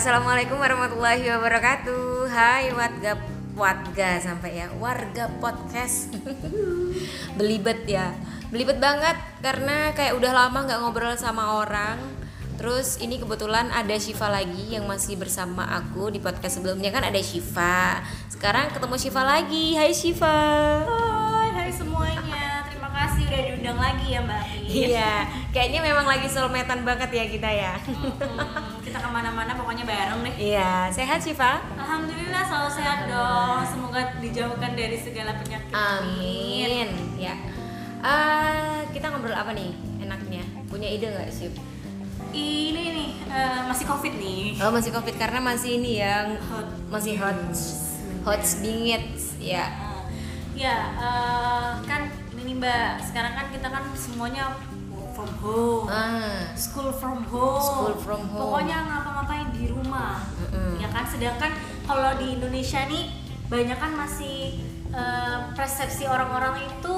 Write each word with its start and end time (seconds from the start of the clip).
Assalamualaikum 0.00 0.56
warahmatullahi 0.56 1.28
wabarakatuh. 1.28 2.24
Hai 2.32 2.72
warga 2.72 3.20
warga 3.52 4.16
sampai 4.16 4.64
ya 4.64 4.72
warga 4.80 5.28
podcast. 5.44 6.08
Belibet 7.36 7.84
ya, 7.84 8.16
belibet 8.48 8.80
banget 8.80 9.12
karena 9.44 9.92
kayak 9.92 10.16
udah 10.16 10.32
lama 10.32 10.64
nggak 10.64 10.80
ngobrol 10.80 11.12
sama 11.20 11.60
orang. 11.60 12.00
Terus 12.56 12.96
ini 13.04 13.20
kebetulan 13.20 13.68
ada 13.68 13.92
Shiva 14.00 14.32
lagi 14.32 14.72
yang 14.72 14.88
masih 14.88 15.20
bersama 15.20 15.68
aku 15.68 16.08
di 16.08 16.16
podcast 16.16 16.64
sebelumnya 16.64 16.88
kan 16.96 17.04
ada 17.04 17.20
Shiva. 17.20 18.00
Sekarang 18.32 18.72
ketemu 18.72 18.96
Shiva 18.96 19.20
lagi. 19.20 19.76
Hai 19.76 19.92
Shiva. 19.92 20.40
Hai, 20.88 21.48
hai 21.52 21.68
semuanya. 21.68 22.64
Terima 22.72 22.88
kasih 22.88 23.28
udah 23.28 23.40
diundang 23.52 23.76
lagi 23.76 24.16
ya 24.16 24.24
Mbak. 24.24 24.44
Iya, 24.64 25.12
kayaknya 25.52 25.84
memang 25.84 26.08
lagi 26.08 26.24
soulmatean 26.24 26.88
banget 26.88 27.12
ya 27.12 27.24
kita 27.28 27.50
ya. 27.52 27.76
Hmm, 27.84 28.69
kita 28.90 29.06
ke 29.06 29.10
mana-mana 29.14 29.54
pokoknya 29.54 29.86
bareng 29.86 30.26
deh. 30.26 30.34
Iya, 30.34 30.90
sehat 30.90 31.22
Shiva? 31.22 31.62
Alhamdulillah 31.78 32.42
selalu 32.42 32.70
sehat 32.74 33.06
dong. 33.06 33.62
Semoga 33.62 34.18
dijauhkan 34.18 34.74
dari 34.74 34.98
segala 34.98 35.38
penyakit. 35.38 35.70
Amin. 35.70 36.90
Ya. 37.14 37.38
Eh, 38.02 38.82
kita 38.90 39.14
ngobrol 39.14 39.38
apa 39.38 39.54
nih 39.54 39.78
enaknya? 40.02 40.42
Punya 40.66 40.90
ide 40.90 41.06
nggak 41.06 41.30
sih? 41.30 41.54
Ini 42.34 42.82
nih 42.98 43.10
eh, 43.30 43.60
masih 43.70 43.86
covid 43.86 44.18
nih. 44.18 44.58
Oh 44.58 44.74
masih 44.74 44.90
covid 44.90 45.14
karena 45.14 45.38
masih 45.38 45.78
ini 45.78 46.02
yang 46.02 46.34
Hot. 46.50 46.66
masih 46.90 47.14
hot, 47.14 47.38
hot 48.26 48.42
bingit 48.58 49.06
ya. 49.38 49.70
Eh, 49.70 50.02
ya 50.66 50.76
eh, 50.98 51.70
kan 51.86 52.10
ini 52.34 52.58
Mbak. 52.58 53.06
Sekarang 53.06 53.38
kan 53.38 53.46
kita 53.54 53.70
kan 53.70 53.86
semuanya 53.94 54.50
from 55.20 55.36
home. 55.38 55.84
Ah, 55.86 56.48
School 56.56 56.90
from 56.92 57.18
home. 57.24 57.60
School 57.60 57.94
from 57.98 58.22
home. 58.26 58.40
Pokoknya 58.40 58.76
ngapa-ngapain 58.82 59.48
di 59.52 59.68
rumah. 59.68 60.24
Mm-mm. 60.40 60.80
Ya 60.80 60.88
kan 60.88 61.04
sedangkan 61.04 61.52
kalau 61.84 62.16
di 62.16 62.40
Indonesia 62.40 62.80
nih 62.86 63.12
banyak 63.46 63.76
kan 63.76 63.92
masih 63.92 64.56
eh, 64.90 65.38
persepsi 65.52 66.06
orang-orang 66.06 66.56
itu 66.62 66.96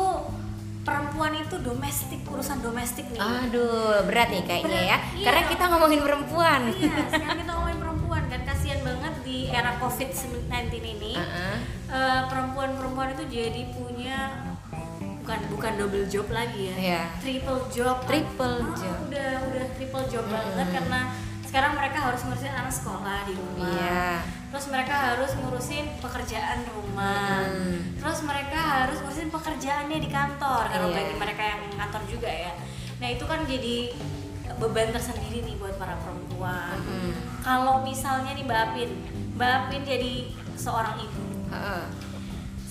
perempuan 0.83 1.31
itu 1.33 1.63
domestik, 1.63 2.27
urusan 2.27 2.59
domestik 2.59 3.07
nih. 3.09 3.23
aduh 3.23 4.03
berat 4.03 4.35
nih 4.35 4.43
kayaknya 4.43 4.67
Berat, 4.67 4.83
ya. 4.83 4.99
iya. 5.15 5.25
Karena 5.25 5.43
kita 5.47 5.65
ngomongin 5.71 6.01
perempuan. 6.03 6.61
Iya, 6.75 6.95
sekarang 7.07 7.39
kita 7.39 7.53
ngomongin 7.55 7.79
perempuan 7.79 8.23
kan 8.27 8.41
kasihan 8.43 8.81
banget 8.83 9.15
di 9.23 9.47
era 9.49 9.79
COVID-19 9.79 10.51
ini. 10.75 11.15
Heeh. 11.15 11.57
eh, 11.87 12.23
perempuan-perempuan 12.27 13.15
itu 13.15 13.25
jadi 13.31 13.63
punya 13.71 14.19
bukan 15.23 15.39
bukan 15.55 15.73
double 15.79 16.07
job 16.11 16.27
lagi 16.29 16.75
ya. 16.75 16.77
Iya. 16.77 17.03
Triple 17.23 17.63
job. 17.71 17.97
Triple 18.05 18.57
Ah, 18.59 18.75
job. 18.75 18.97
Udah 19.07 19.31
udah 19.47 19.67
triple 19.79 20.05
job 20.11 20.25
banget 20.27 20.69
karena 20.75 21.01
sekarang 21.47 21.73
mereka 21.79 21.99
harus 22.03 22.21
ngurusin 22.27 22.51
anak 22.51 22.75
sekolah 22.75 23.19
di 23.23 23.35
rumah. 23.39 23.71
Iya. 23.71 24.09
Terus 24.51 24.67
mereka 24.69 24.95
harus 24.99 25.31
ngurusin 25.39 25.85
pekerjaan 26.03 26.59
rumah. 26.67 27.47
Mm. 27.47 28.03
Terus 28.03 28.19
mereka 28.27 28.59
harus 28.59 28.99
ngurusin 28.99 29.31
pekerjaannya 29.31 29.99
di 30.03 30.11
kantor 30.11 30.63
kalau 30.69 30.89
Iya. 30.91 30.97
bagi 30.99 31.15
mereka 31.15 31.43
yang 31.47 31.61
kantor 31.79 32.03
juga 32.11 32.29
ya. 32.29 32.53
Nah, 32.99 33.09
itu 33.09 33.25
kan 33.25 33.47
jadi 33.47 33.77
beban 34.59 34.91
tersendiri 34.91 35.43
nih 35.43 35.55
buat 35.57 35.75
para 35.75 35.97
perempuan. 35.99 36.77
Mm-mm. 36.83 37.15
Kalau 37.41 37.83
misalnya 37.83 38.35
nih 38.35 38.45
Mbak 38.45 38.61
Apin, 38.69 38.91
Mbak 39.39 39.51
Apin 39.57 39.83
jadi 39.83 40.13
seorang 40.55 40.99
ibu. 40.99 41.25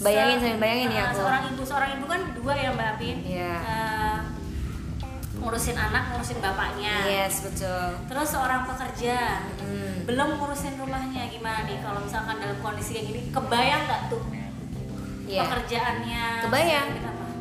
Bayangin 0.02 0.38
sambil 0.38 0.59
bayangin 0.59 0.89
ya 0.89 0.99
Ah, 0.99 1.07
aku. 1.07 1.17
Seorang 1.19 1.44
ibu, 1.47 1.61
seorang 1.63 1.89
ibu 1.94 2.06
kan 2.06 2.22
dua 2.34 2.53
ya 2.56 2.69
Mbak 2.72 2.88
Apin. 2.91 3.17
Iya. 3.22 3.53
Eh, 3.62 4.17
ngurusin 5.38 5.73
anak, 5.75 6.03
ngurusin 6.09 6.38
bapaknya. 6.38 6.95
Yes 7.03 7.41
betul. 7.41 7.85
Terus 8.06 8.28
seorang 8.29 8.62
pekerja, 8.63 9.41
Mm. 9.57 10.06
belum 10.06 10.29
ngurusin 10.35 10.73
rumahnya 10.75 11.25
gimana 11.28 11.63
nih 11.63 11.78
kalau 11.79 11.97
misalkan 12.00 12.38
dalam 12.38 12.57
kondisi 12.59 12.94
kayak 12.94 13.06
gini, 13.07 13.22
kebayang 13.29 13.81
nggak 13.84 14.01
tuh 14.07 14.22
Iya. 15.23 15.41
pekerjaannya? 15.44 16.25
Kebayang. 16.44 16.88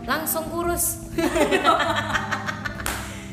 Langsung 0.03 0.44
kurus. 0.48 0.84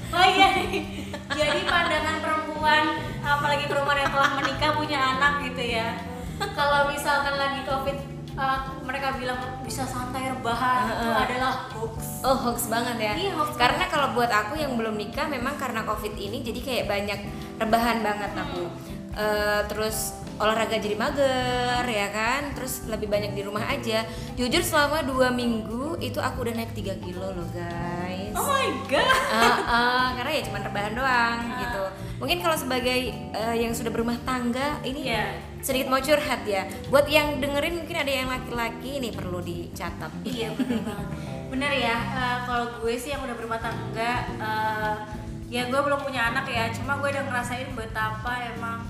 Oh 0.08 0.24
iya 0.26 0.56
nih. 0.56 0.82
Jadi 1.30 1.60
pandangan 1.64 2.18
perempuan, 2.18 2.84
apalagi 3.20 3.68
perempuan 3.68 4.00
yang 4.00 4.10
telah 4.10 4.32
menikah 4.34 4.72
punya 4.74 5.00
anak 5.14 5.44
gitu 5.44 5.64
ya. 5.70 6.00
Kalau 6.56 6.88
misalkan 6.88 7.36
lagi 7.36 7.62
covid, 7.62 7.98
uh, 8.38 8.60
mereka 8.86 9.18
bilang 9.18 9.40
bisa 9.66 9.84
santai 9.84 10.30
rebahan 10.32 10.94
itu 10.94 11.10
adalah 11.10 11.68
hoax. 11.74 12.22
Oh 12.24 12.38
hoax 12.38 12.70
banget 12.70 12.98
ya. 13.02 13.14
Iya, 13.18 13.32
hoax 13.36 13.58
karena 13.58 13.90
kalau 13.90 14.14
buat 14.14 14.30
aku 14.30 14.56
yang 14.56 14.78
belum 14.78 14.96
nikah 14.96 15.28
memang 15.28 15.58
karena 15.58 15.84
covid 15.84 16.14
ini 16.16 16.46
jadi 16.46 16.60
kayak 16.62 16.86
banyak 16.86 17.20
rebahan 17.58 18.06
banget 18.06 18.32
aku. 18.38 18.64
Eh, 19.18 19.62
terus 19.66 20.14
olahraga 20.38 20.78
jadi 20.78 20.94
mager 20.94 21.84
ya 21.90 22.08
kan. 22.14 22.54
Terus 22.54 22.86
lebih 22.86 23.10
banyak 23.10 23.34
di 23.34 23.42
rumah 23.42 23.66
aja. 23.66 24.06
Jujur 24.38 24.62
selama 24.62 25.02
dua 25.02 25.34
minggu 25.34 25.98
itu 25.98 26.22
aku 26.22 26.46
udah 26.46 26.54
naik 26.54 26.78
3 26.78 27.02
kilo 27.02 27.34
loh 27.34 27.48
guys. 27.50 27.97
Oh 28.38 28.46
my 28.46 28.70
god. 28.86 29.10
Ah, 29.34 29.58
ah, 29.66 30.08
karena 30.14 30.32
ya 30.32 30.42
cuma 30.46 30.62
rebahan 30.62 30.94
doang 30.94 31.38
gitu. 31.58 31.84
Mungkin 32.18 32.38
kalau 32.40 32.54
sebagai 32.54 33.00
eh, 33.14 33.56
yang 33.58 33.74
sudah 33.74 33.90
berumah 33.90 34.18
tangga 34.22 34.78
ini 34.82 35.10
Iya. 35.10 35.38
sedikit 35.62 35.90
mau 35.90 35.98
curhat 35.98 36.46
ya. 36.46 36.66
Buat 36.88 37.06
yang 37.08 37.38
dengerin 37.38 37.82
mungkin 37.82 37.98
ada 37.98 38.10
yang 38.10 38.30
laki-laki 38.30 38.98
ini 38.98 39.10
perlu 39.12 39.42
dicatat. 39.42 40.10
Iya 40.22 40.54
bener 40.54 40.82
banget. 40.82 41.08
Bener 41.48 41.72
ya. 41.74 41.98
uh, 41.98 42.38
kalau 42.44 42.66
gue 42.80 42.94
sih 42.94 43.10
yang 43.10 43.24
udah 43.24 43.34
berumah 43.34 43.58
tangga, 43.58 44.14
uh, 44.38 44.96
ya 45.48 45.66
gue 45.66 45.80
belum 45.80 46.00
punya 46.02 46.30
anak 46.30 46.46
ya. 46.46 46.70
Cuma 46.74 46.98
gue 46.98 47.10
udah 47.10 47.24
ngerasain 47.26 47.70
betapa 47.74 48.34
emang 48.54 48.84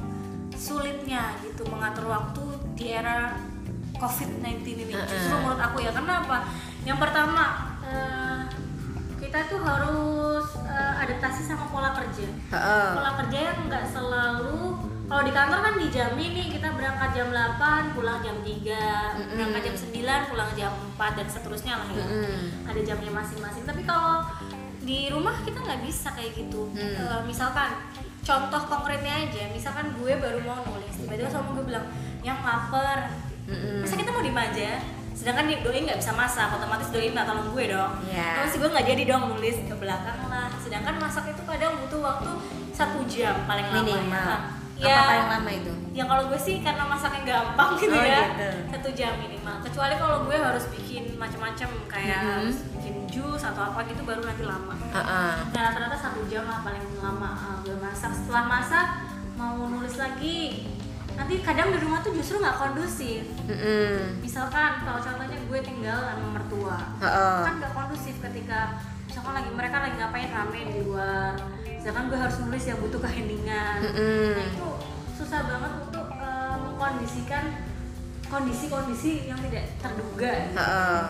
sulitnya 0.54 1.38
gitu 1.40 1.64
mengatur 1.70 2.10
waktu 2.10 2.44
di 2.74 2.92
era 2.92 3.38
COVID-19 3.96 4.46
ini. 4.78 4.94
Justru 4.94 5.36
menurut 5.36 5.62
aku 5.62 5.82
ya. 5.82 5.92
Kenapa? 5.92 6.46
Yang 6.82 6.98
pertama 7.02 7.44
uh, 7.84 8.37
kita 9.28 9.44
tuh 9.52 9.60
harus 9.60 10.56
uh, 10.64 11.04
adaptasi 11.04 11.44
sama 11.44 11.68
pola 11.68 11.92
kerja. 11.92 12.32
Pola 12.96 13.12
kerja 13.20 13.40
yang 13.52 13.60
nggak 13.68 13.86
selalu 13.92 14.80
kalau 15.08 15.24
di 15.24 15.32
kantor 15.32 15.60
kan 15.64 15.76
dijamin 15.80 16.32
nih 16.36 16.48
kita 16.52 16.68
berangkat 16.76 17.16
jam 17.16 17.32
8 17.32 17.96
pulang 17.96 18.20
jam 18.24 18.40
3 18.44 19.36
berangkat 19.36 19.62
jam 19.72 19.76
9 19.76 20.32
pulang 20.32 20.52
jam 20.56 20.74
4 21.00 21.20
dan 21.20 21.28
seterusnya 21.28 21.74
lah 21.76 21.90
ya. 21.92 22.06
Ada 22.72 22.80
jamnya 22.88 23.12
masing-masing. 23.12 23.64
Tapi 23.68 23.84
kalau 23.84 24.24
di 24.84 25.12
rumah 25.12 25.36
kita 25.44 25.60
nggak 25.60 25.84
bisa 25.84 26.12
kayak 26.16 26.32
gitu. 26.36 26.72
Hmm. 26.72 26.96
Eh, 26.96 27.22
misalkan 27.28 27.84
contoh 28.24 28.62
konkretnya 28.68 29.28
aja 29.28 29.48
misalkan 29.52 29.96
gue 29.96 30.12
baru 30.20 30.40
mau 30.44 30.60
nulis 30.68 30.96
tiba-tiba 31.00 31.32
sama 31.32 31.52
gue 31.56 31.68
bilang 31.68 31.88
yang 32.24 32.40
lapar. 32.44 33.12
Mm-mm. 33.48 33.80
masa 33.80 33.96
kita 33.96 34.12
mau 34.12 34.20
diem 34.20 34.36
aja 34.36 34.84
sedangkan 35.18 35.50
doi 35.60 35.80
nggak 35.82 35.98
bisa 35.98 36.14
masak 36.14 36.48
otomatis 36.52 36.88
doi 36.88 37.10
minta 37.10 37.26
tolong 37.26 37.50
gue 37.50 37.66
dong 37.68 37.92
Iya. 38.06 38.30
terus 38.38 38.54
gue 38.56 38.70
nggak 38.70 38.86
jadi 38.86 39.04
dong 39.08 39.24
nulis 39.28 39.58
ke 39.60 39.74
belakang 39.74 40.20
lah 40.24 40.54
sedangkan 40.58 40.96
masak 40.98 41.26
itu 41.28 41.42
kadang 41.44 41.74
butuh 41.80 42.02
waktu 42.04 42.32
satu 42.70 43.02
jam 43.04 43.34
paling 43.44 43.66
lama 43.66 43.82
Minimal. 43.82 44.30
ya. 44.78 44.86
Apa 44.86 44.86
ya 44.88 45.02
paling 45.04 45.30
lama 45.34 45.50
itu? 45.52 45.74
ya 45.92 46.04
kalau 46.06 46.24
gue 46.30 46.38
sih 46.38 46.62
karena 46.62 46.86
masaknya 46.86 47.22
gampang 47.26 47.70
gitu 47.76 47.90
Oh, 47.92 48.06
ya 48.06 48.22
gitu. 48.30 48.50
satu 48.70 48.90
jam 48.94 49.18
minimal 49.18 49.56
kecuali 49.60 49.94
kalau 49.98 50.18
gue 50.24 50.38
harus 50.38 50.66
bikin 50.70 51.18
macam-macam 51.18 51.70
kayak 51.90 52.14
Mhm. 52.16 52.30
harus 52.32 52.58
bikin 52.72 52.96
jus 53.10 53.42
atau 53.42 53.62
apa 53.66 53.82
gitu 53.84 54.06
baru 54.06 54.22
nanti 54.22 54.46
lama 54.46 54.78
Heeh. 54.78 55.34
nah 55.50 55.62
rata-rata 55.64 55.98
satu 55.98 56.22
jam 56.28 56.46
lah 56.46 56.62
paling 56.62 56.86
lama 56.96 57.30
uh, 57.34 57.58
gue 57.60 57.74
masak 57.76 58.14
setelah 58.14 58.46
masak 58.46 58.88
mau 59.34 59.66
nulis 59.66 59.98
lagi 59.98 60.70
nanti 61.18 61.36
kadang 61.42 61.74
di 61.74 61.80
rumah 61.82 62.00
tuh 62.00 62.14
justru 62.14 62.38
nggak 62.38 62.56
kondusif 62.56 63.26
Mm-mm. 63.50 64.22
misalkan 64.22 64.86
kalau 64.86 65.02
contohnya 65.02 65.38
gue 65.42 65.60
tinggal 65.66 65.98
sama 66.06 66.28
mertua 66.38 66.78
Heeh. 67.02 67.40
kan 67.42 67.54
nggak 67.58 67.74
kondusif 67.74 68.16
ketika 68.22 68.78
misalkan 69.10 69.34
lagi 69.34 69.50
mereka 69.50 69.78
lagi 69.82 69.96
ngapain 69.98 70.30
rame 70.30 70.60
di 70.70 70.80
luar 70.86 71.34
sedangkan 71.82 72.06
gue 72.14 72.20
harus 72.22 72.38
nulis 72.46 72.64
yang 72.64 72.78
butuh 72.78 73.02
keheningan 73.02 73.78
Mm-mm. 73.82 74.30
nah 74.38 74.46
itu 74.46 74.70
susah 75.18 75.42
banget 75.50 75.72
untuk 75.90 76.08
eh, 76.14 76.56
mengkondisikan 76.62 77.46
kondisi-kondisi 78.28 79.26
yang 79.26 79.40
tidak 79.42 79.66
terduga 79.82 80.32
Heeh. 80.54 81.02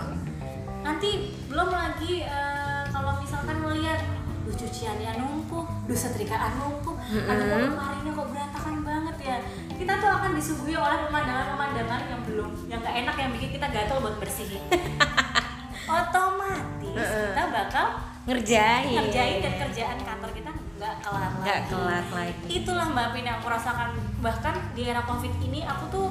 nanti 0.88 1.10
belum 1.52 1.68
lagi 1.68 2.24
eh, 2.24 2.84
kalau 2.88 3.20
misalkan 3.20 3.60
melihat 3.60 4.00
duh 4.48 4.56
cuciannya 4.56 5.12
numpuk, 5.20 5.68
duh 5.86 5.98
setrikaan 6.00 6.56
numpuk, 6.56 6.96
aduh 7.28 7.46
kok 7.46 7.60
lemarinya 7.68 8.12
kok 8.16 8.28
berantakan 8.32 8.76
banget 8.80 9.16
ya. 9.20 9.38
Kita 9.76 9.94
tuh 10.00 10.10
akan 10.10 10.32
disuguhi 10.40 10.74
oleh 10.80 11.04
pemandangan-pemandangan 11.06 12.02
yang 12.08 12.22
belum 12.24 12.50
yang 12.72 12.80
gak 12.80 12.96
enak 12.96 13.16
yang 13.20 13.30
bikin 13.36 13.50
kita 13.60 13.68
gatel 13.68 14.00
buat 14.00 14.16
bersihin. 14.18 14.64
Otomatis 15.88 16.96
kita 16.96 17.44
bakal 17.52 17.88
Ngerjain. 18.28 18.92
ngerjain 18.92 19.40
dan 19.40 19.54
kerjaan 19.56 19.98
kantor 20.04 20.32
kita 20.36 20.52
nggak 20.78 20.96
kelar 21.02 21.32
Nggak 21.42 21.60
lagi. 21.60 21.70
kelar 21.74 22.06
lagi. 22.14 22.48
Itulah 22.54 22.86
Mbak 22.88 23.08
Pin 23.12 23.26
yang 23.26 23.38
aku 23.42 23.50
rasakan 23.50 23.90
bahkan 24.18 24.56
di 24.74 24.82
era 24.86 25.02
covid 25.02 25.34
ini 25.42 25.62
aku 25.62 25.84
tuh 25.90 26.08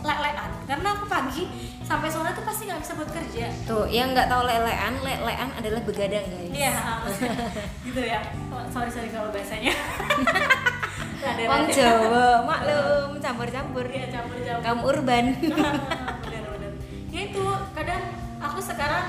lelean 0.00 0.50
karena 0.64 0.88
aku 0.92 1.04
pagi 1.04 1.44
sampai 1.80 2.08
sore 2.08 2.32
tuh 2.32 2.40
pasti 2.40 2.64
nggak 2.64 2.80
bisa 2.80 2.92
buat 2.96 3.10
kerja. 3.12 3.46
Tuh, 3.64 3.84
yang 3.86 4.10
nggak 4.10 4.26
tahu 4.26 4.42
lelean, 4.42 4.94
lelean 4.98 5.48
adalah 5.52 5.80
begadang 5.84 6.24
guys. 6.26 6.50
Iya, 6.50 6.72
gitu 7.86 8.00
ya. 8.00 8.20
Oh, 8.48 8.64
sorry 8.66 8.88
sorry 8.88 9.08
kalau 9.08 9.28
bahasanya. 9.28 9.72
Wong. 11.26 11.66
Jawa, 11.68 12.38
maklum 12.46 13.18
campur-campur. 13.18 13.82
Iya, 13.90 14.06
campur-campur. 14.14 14.62
Kamu 14.62 14.80
urban. 14.86 15.24
benar-benar 16.24 16.72
ya 17.10 17.20
itu 17.26 17.44
kadang 17.72 18.02
aku 18.38 18.58
sekarang 18.60 19.04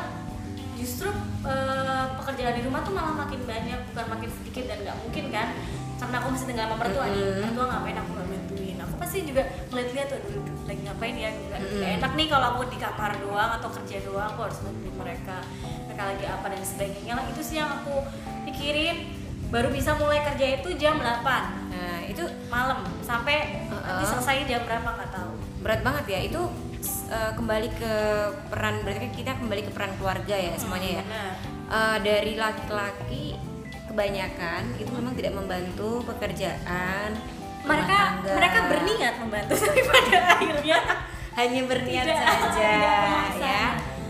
justru 0.77 1.09
eh, 1.43 2.05
pekerjaan 2.15 2.53
di 2.55 2.61
rumah 2.63 2.81
tuh 2.85 2.93
malah 2.93 3.15
makin 3.17 3.41
banyak 3.43 3.79
bukan 3.91 4.05
makin 4.07 4.29
sedikit 4.29 4.63
dan 4.69 4.77
nggak 4.85 4.97
mungkin 5.01 5.25
kan? 5.33 5.47
Karena 5.97 6.15
aku 6.21 6.27
masih 6.29 6.45
tinggal 6.45 6.65
sama 6.69 6.77
mertua 6.77 7.05
nih. 7.09 7.21
Mm-mm. 7.25 7.41
mertua 7.49 7.65
ngapain 7.73 7.97
aku 7.97 8.09
nggak 8.13 8.27
bantuin? 8.29 8.77
Aku 8.85 8.93
pasti 9.01 9.17
juga 9.25 9.43
ngeliat-liat 9.73 10.07
tuh 10.13 10.19
dulu 10.21 10.39
lagi 10.69 10.81
ngapain 10.85 11.15
ya? 11.17 11.29
Nggak 11.33 11.59
nggak 11.65 11.91
enak 11.97 12.11
nih 12.13 12.27
kalau 12.29 12.45
aku 12.53 12.61
di 12.69 12.77
kamar 12.77 13.11
doang 13.17 13.51
atau 13.57 13.69
kerja 13.81 13.97
doang 14.05 14.27
aku 14.29 14.39
harus 14.45 14.57
bantuin 14.61 14.95
mereka. 14.95 15.37
Mereka 15.89 16.03
lagi 16.05 16.25
apa 16.29 16.45
dan 16.53 16.61
sebagainya 16.61 17.13
lah. 17.17 17.25
Itu 17.33 17.41
sih 17.41 17.57
yang 17.57 17.69
aku 17.81 17.95
pikirin. 18.45 18.97
Baru 19.47 19.71
bisa 19.71 19.95
mulai 19.95 20.19
kerja 20.27 20.59
itu 20.59 20.75
jam 20.75 20.99
8 20.99 21.67
Nah, 21.77 22.01
itu 22.03 22.25
malam 22.49 22.83
sampai 23.05 23.69
nanti 23.69 24.03
Uh-uh. 24.03 24.11
selesai 24.17 24.49
jam 24.49 24.65
berapa 24.65 24.89
nggak 24.97 25.11
tahu. 25.13 25.31
Berat 25.61 25.81
banget 25.85 26.05
ya. 26.09 26.19
Itu 26.25 26.41
eh, 27.07 27.31
kembali 27.33 27.69
ke 27.71 27.93
peran 28.47 28.81
berarti 28.81 28.99
kan 28.99 29.11
kita 29.13 29.31
kembali 29.37 29.61
ke 29.61 29.71
peran 29.71 29.91
keluarga 29.95 30.35
ya 30.35 30.51
semuanya 30.53 30.89
ya. 30.91 31.03
Benar. 31.03 31.33
Eh, 31.67 31.97
dari 32.01 32.33
laki-laki 32.35 33.25
kebanyakan 33.87 34.61
itu 34.75 34.91
memang 34.91 35.13
tidak 35.13 35.33
membantu 35.33 36.03
pekerjaan 36.05 37.15
mereka 37.63 37.97
tangga. 38.15 38.31
mereka 38.33 38.59
berniat 38.67 39.13
membantu 39.17 39.53
tapi 39.61 39.81
pada 39.81 40.17
akhirnya 40.33 40.77
hanya 41.33 41.61
berniat 41.65 42.05
Tidak, 42.05 42.17
saja 42.19 42.67
tidak 42.67 43.31
ya 43.37 43.65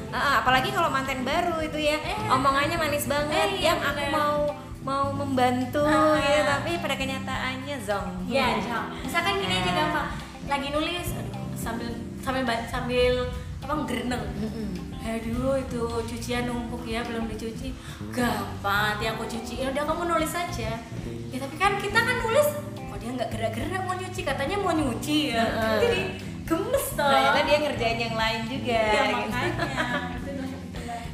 Ah, 0.08 0.40
apalagi 0.40 0.72
kalau 0.72 0.88
manten 0.88 1.22
baru 1.22 1.60
itu 1.62 1.78
ya 1.78 2.00
Eh. 2.00 2.16
omongannya 2.28 2.76
manis 2.76 3.06
banget 3.06 3.38
Eh, 3.50 3.60
iya, 3.60 3.76
yang 3.76 3.80
aku 3.82 4.00
bener. 4.00 4.12
mau 4.12 4.38
mau 4.82 5.06
membantu 5.14 5.84
Ah. 5.84 6.16
gitu 6.16 6.42
tapi 6.44 6.72
pada 6.80 6.96
kenyataannya 6.96 7.76
zong 7.78 8.10
ya 8.26 8.56
jam 8.58 8.88
misalkan 8.98 9.36
gini 9.38 9.54
aja 9.54 9.68
Ah. 9.68 9.76
gampang 9.78 10.08
lagi 10.48 10.68
nulis 10.70 11.08
sambil 11.54 11.92
sambil 12.28 12.44
sambil 12.68 13.14
apa 13.64 13.74
gereneng 13.88 14.24
Mm-mm. 14.38 14.70
aduh 15.08 15.56
itu 15.56 15.82
cucian 16.04 16.52
numpuk 16.52 16.84
ya 16.84 17.00
belum 17.08 17.32
dicuci. 17.32 17.72
Gampang 18.12 19.00
nanti 19.00 19.08
aku 19.08 19.24
cuci. 19.24 19.64
Ya 19.64 19.72
udah 19.72 19.84
kamu 19.88 20.04
nulis 20.12 20.36
aja. 20.36 20.72
Ya 21.32 21.38
tapi 21.40 21.56
kan 21.56 21.80
kita 21.80 21.96
kan 21.96 22.20
nulis 22.20 22.48
kok 22.76 22.98
dia 23.00 23.12
nggak 23.16 23.30
gerak-gerak 23.32 23.82
mau 23.88 23.96
nyuci? 23.96 24.22
Katanya 24.28 24.56
mau 24.60 24.76
nyuci 24.76 25.32
ya. 25.32 25.48
Jadi 25.80 26.02
gemes 26.44 26.86
toh. 26.96 27.08
Ternyata 27.08 27.40
dia 27.48 27.58
ngerjain 27.64 28.00
yang 28.04 28.16
lain 28.20 28.42
juga 28.52 28.80
ya, 28.84 29.02
makanya. 29.16 29.52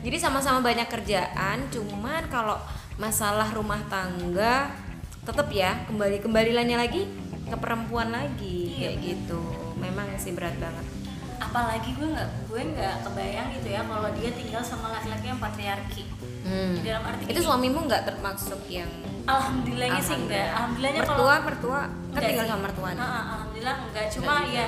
Jadi 0.04 0.18
sama-sama 0.18 0.60
banyak 0.66 0.88
kerjaan 0.90 1.58
cuman 1.70 2.28
kalau 2.34 2.58
masalah 2.98 3.50
rumah 3.54 3.82
tangga 3.88 4.74
tetap 5.22 5.48
ya 5.54 5.86
kembali 5.86 6.18
kembalilannya 6.20 6.78
lagi 6.82 7.08
ke 7.46 7.56
perempuan 7.62 8.10
lagi 8.10 8.74
Iya, 8.74 8.94
kayak 8.94 8.96
gitu. 9.06 9.42
Memang 9.78 10.10
sih 10.18 10.34
berat 10.34 10.58
banget 10.58 11.03
apalagi 11.44 11.90
gue 11.96 12.08
nggak 12.08 12.30
gue 12.48 12.62
nggak 12.74 12.96
kebayang 13.04 13.48
gitu 13.60 13.68
ya 13.74 13.82
kalau 13.84 14.10
dia 14.16 14.30
tinggal 14.32 14.62
sama 14.64 14.88
laki-laki 14.96 15.26
yang 15.28 15.40
patriarki. 15.42 16.04
Hmm. 16.44 16.76
dalam 16.84 17.08
arti 17.08 17.24
itu 17.24 17.40
gini, 17.40 17.48
suamimu 17.48 17.88
nggak 17.88 18.04
termasuk 18.04 18.60
yang 18.68 18.92
alhamdulillahnya 19.24 20.02
sih 20.04 20.18
enggak 20.28 20.52
alhamdulillahnya 20.52 21.02
kalau 21.08 21.16
mertua 21.16 21.36
mertua? 21.48 21.82
Kan 21.88 22.12
Enggak 22.12 22.28
tinggal 22.28 22.48
sama 22.52 22.62
mertua 22.68 22.90
nih. 22.92 23.00
Ah, 23.00 23.24
alhamdulillah 23.32 23.76
enggak 23.88 24.06
cuma 24.12 24.34
ya 24.52 24.66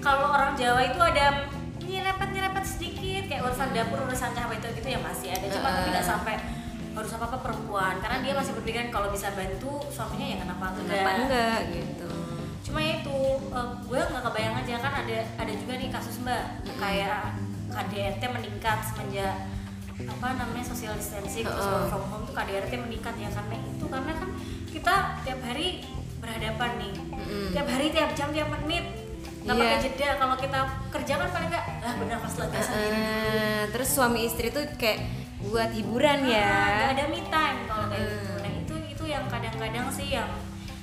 kalau 0.00 0.26
orang 0.32 0.52
Jawa 0.56 0.80
itu 0.80 1.00
ada 1.04 1.26
nyerepet 1.84 2.28
nyerepet 2.32 2.64
sedikit 2.64 3.22
kayak 3.28 3.42
urusan 3.44 3.68
dapur 3.76 3.98
urusan 4.08 4.30
cabai 4.32 4.56
itu 4.56 4.68
gitu 4.80 4.88
ya 4.88 5.00
masih 5.04 5.28
ada. 5.36 5.46
Cuma 5.52 5.68
tapi 5.68 5.88
nggak 5.92 6.06
sampai 6.08 6.34
harus 6.96 7.10
apa 7.12 7.24
apa 7.28 7.38
perempuan. 7.44 7.94
Karena 8.00 8.18
dia 8.24 8.32
masih 8.32 8.52
berpikiran 8.56 8.88
kalau 8.88 9.08
bisa 9.12 9.28
bantu 9.36 9.72
suaminya 9.92 10.24
ya 10.24 10.36
kenapa 10.40 10.64
enggak? 10.72 10.88
kenapa 10.88 11.10
enggak 11.20 11.58
gitu 11.76 11.99
cuma 12.70 12.80
ya 12.80 12.94
itu 12.96 13.18
eh, 13.50 13.68
gue 13.82 13.98
nggak 14.00 14.22
kebayang 14.24 14.54
aja 14.56 14.74
kan 14.78 14.92
ada 14.96 15.18
ada 15.36 15.52
juga 15.52 15.72
nih 15.74 15.90
kasus 15.90 16.16
mbak 16.18 16.42
kayak 16.72 17.34
KDRT 17.68 18.22
meningkat 18.30 18.78
semenjak 18.84 19.36
apa 20.00 20.26
namanya 20.32 20.64
social 20.64 20.94
distancing 20.94 21.44
terus 21.44 21.60
Heeh. 21.60 21.74
work 21.76 21.86
from 21.88 22.04
home 22.06 22.24
tuh 22.24 22.32
KDRT 22.32 22.72
meningkat 22.78 23.14
ya 23.16 23.28
karena 23.28 23.54
itu 23.60 23.84
karena 23.84 24.12
kan 24.14 24.28
kita 24.66 24.94
tiap 25.20 25.40
hari 25.42 25.82
berhadapan 26.16 26.70
nih 26.78 26.94
Mm-mm. 27.10 27.46
tiap 27.50 27.66
hari 27.66 27.86
tiap 27.90 28.10
jam 28.12 28.30
tiap 28.30 28.48
menit 28.54 28.84
nggak 29.40 29.50
Iya. 29.50 29.62
pakai 29.62 29.78
jeda 29.82 30.08
kalau 30.16 30.36
kita 30.36 30.58
kerja 30.90 31.14
kan 31.16 31.28
paling 31.30 31.48
nggak 31.48 31.64
lah 31.80 31.94
bernafas 31.96 32.34
lega 32.36 32.60
sendiri 32.60 32.92
Eh, 32.94 33.62
terus 33.68 33.88
suami 33.88 34.20
istri 34.22 34.46
tuh 34.48 34.64
kayak 34.74 35.00
buat 35.42 35.70
hiburan 35.70 36.18
ya 36.24 36.44
Ah, 36.44 36.68
nggak 36.70 36.90
ada 36.92 37.04
me 37.06 37.20
time 37.24 37.58
kalau 37.64 37.86
kayak 37.88 38.00
Hmm. 38.00 38.12
gitu 38.14 38.32
nah 38.36 38.52
itu 38.54 38.74
itu 38.90 39.04
yang 39.06 39.24
kadang-kadang 39.26 39.86
sih 39.90 40.08
yang 40.10 40.28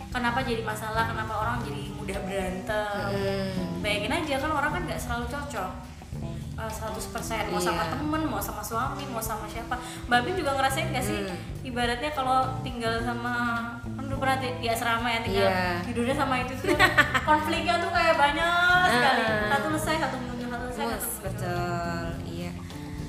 kenapa 0.10 0.40
jadi 0.42 0.62
masalah 0.62 1.04
kenapa 1.06 1.34
orang 1.36 1.58
jadi 1.62 1.82
mudah 1.92 2.18
berantem 2.22 3.08
Hmm. 3.08 3.80
bayangin 3.80 4.14
aja 4.16 4.36
kan 4.40 4.52
orang 4.52 4.72
kan 4.72 4.82
nggak 4.84 4.98
selalu 4.98 5.26
cocok 5.28 5.72
Uh, 6.58 6.66
100% 6.66 7.54
mau 7.54 7.62
sama 7.62 7.86
Iya. 7.86 7.94
temen, 7.94 8.22
mau 8.26 8.42
sama 8.42 8.58
suami, 8.60 9.06
mau 9.06 9.22
sama 9.22 9.46
siapa 9.46 9.78
Mbak 10.10 10.20
Bin 10.26 10.34
juga 10.36 10.58
ngerasain 10.58 10.90
gak 10.90 11.06
sih? 11.06 11.22
Hmm. 11.22 11.38
Ibaratnya 11.62 12.10
kalau 12.10 12.50
tinggal 12.60 12.98
sama 12.98 13.62
kan 13.86 14.04
dulu 14.04 14.18
pernah 14.18 14.42
di, 14.42 14.50
di 14.58 14.66
asrama 14.66 15.06
ya 15.06 15.22
tinggal 15.22 15.46
Iya. 15.46 15.86
tidurnya 15.86 16.18
sama 16.18 16.42
itu 16.42 16.58
tuh 16.58 16.74
konfliknya 17.24 17.78
tuh 17.78 17.94
kayak 17.94 18.18
banyak 18.18 18.82
sekali 18.90 19.22
Ah. 19.22 19.54
satu 19.54 19.68
selesai 19.70 19.96
satu 20.02 20.16
muncul 20.18 20.48
satu 20.48 20.66
selesai 20.68 20.98
satu 20.98 21.08
betul 21.22 22.06
iya 22.26 22.52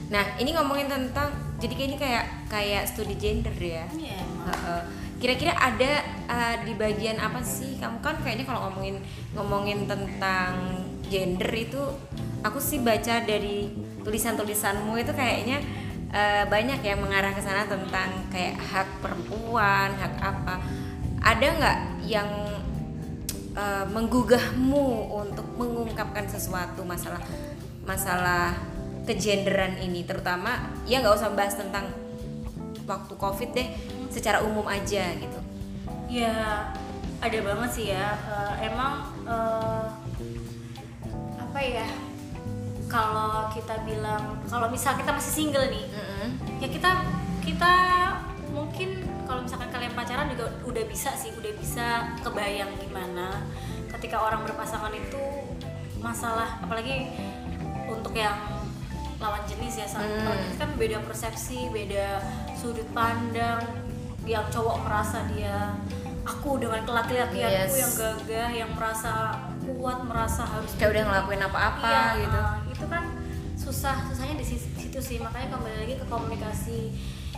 nah 0.07 0.25
ini 0.37 0.51
ngomongin 0.53 0.87
tentang 0.87 1.33
jadi 1.59 1.73
kayak 1.75 1.89
ini 1.91 1.97
kayak 1.99 2.25
kayak 2.47 2.83
studi 2.87 3.15
gender 3.19 3.55
ya 3.59 3.85
Iya. 3.91 4.21
Kira-kira 5.19 5.51
ada 5.51 6.07
uh, 6.31 6.57
di 6.63 6.79
bagian 6.79 7.19
apa 7.19 7.43
sih? 7.43 7.75
Kamu 7.83 7.99
kan 7.99 8.23
kayaknya 8.23 8.47
kalau 8.47 8.71
ngomongin 8.71 9.03
ngomongin 9.35 9.91
tentang 9.91 10.79
gender 11.11 11.51
itu 11.51 11.83
aku 12.47 12.63
sih 12.63 12.79
baca 12.79 13.27
dari 13.27 13.67
tulisan-tulisanmu 14.07 14.95
itu 14.95 15.11
kayaknya 15.11 15.59
uh, 16.15 16.47
banyak 16.47 16.79
yang 16.87 17.03
mengarah 17.03 17.35
ke 17.35 17.43
sana 17.43 17.67
tentang 17.67 18.31
kayak 18.31 18.63
hak 18.63 18.87
perempuan, 19.03 19.91
hak 19.99 20.15
apa. 20.23 20.63
Ada 21.19 21.47
nggak 21.59 21.79
yang 22.07 22.31
uh, 23.59 23.85
menggugahmu 23.91 25.19
untuk 25.19 25.51
mengungkapkan 25.59 26.31
sesuatu 26.31 26.87
masalah 26.87 27.19
masalah 27.83 28.55
kegenderan 29.09 29.81
ini 29.81 30.05
terutama 30.05 30.77
ya 30.85 31.01
nggak 31.01 31.17
usah 31.17 31.33
bahas 31.33 31.57
tentang 31.57 31.89
waktu 32.85 33.15
covid 33.17 33.57
deh 33.57 33.69
secara 34.13 34.45
umum 34.45 34.69
aja 34.69 35.09
gitu 35.17 35.49
Ya 36.09 36.65
ada 37.21 37.39
banget 37.45 37.71
sih 37.77 37.87
ya. 37.93 38.17
Eh, 38.17 38.73
emang 38.73 39.13
eh, 39.29 39.87
apa 41.37 41.61
ya? 41.61 41.89
Kalau 42.89 43.53
kita 43.53 43.85
bilang 43.85 44.41
kalau 44.49 44.73
misal 44.73 44.97
kita 44.97 45.13
masih 45.13 45.33
single 45.37 45.69
nih, 45.69 45.85
ya 46.65 46.69
kita 46.73 47.05
kita 47.45 47.73
mungkin 48.49 49.05
kalau 49.29 49.45
misalkan 49.45 49.69
kalian 49.69 49.93
pacaran 49.93 50.33
juga 50.33 50.49
udah 50.65 50.85
bisa 50.89 51.13
sih, 51.13 51.29
udah 51.37 51.53
bisa 51.61 52.17
kebayang 52.25 52.73
gimana 52.81 53.45
ketika 53.93 54.25
orang 54.25 54.41
berpasangan 54.49 54.89
itu 54.97 55.21
masalah 56.01 56.65
apalagi 56.65 57.13
untuk 57.85 58.17
yang 58.17 58.41
lawan 59.19 59.43
jenis 59.45 59.75
ya 59.77 59.87
sama 59.87 60.05
Hmm. 60.05 60.25
lawan 60.25 60.39
jenis 60.41 60.57
kan 60.57 60.71
beda 60.75 60.97
persepsi, 61.03 61.59
beda 61.69 62.23
sudut 62.55 62.87
pandang 62.91 63.63
yang 64.23 64.47
cowok 64.49 64.83
merasa 64.83 65.25
dia 65.29 65.75
aku 66.23 66.57
dengan 66.57 66.85
laki-laki 66.85 67.41
aku 67.41 67.73
Yes. 67.73 67.75
yang 67.75 67.93
gagah 67.97 68.49
yang 68.55 68.71
merasa 68.73 69.13
kuat 69.65 69.99
merasa 70.03 70.45
harus 70.45 70.71
kayak 70.75 70.93
udah 70.93 71.03
ngelakuin 71.07 71.43
apa-apa 71.43 71.89
Iya, 71.89 72.21
gitu 72.21 72.39
uh, 72.39 72.53
itu 72.69 72.85
kan 72.87 73.05
susah 73.57 73.97
susahnya 74.05 74.37
di 74.37 74.47
situ 74.47 74.99
sih 74.99 75.17
makanya 75.19 75.53
kembali 75.53 75.77
lagi 75.79 75.95
ke 75.97 76.07
komunikasi 76.07 76.81